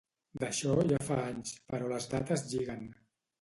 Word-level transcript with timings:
D'això 0.43 0.77
ja 0.91 0.97
fa 1.09 1.17
anys, 1.25 1.51
però 1.75 1.91
les 1.93 2.09
dates 2.15 2.47
lliguen. 2.55 2.89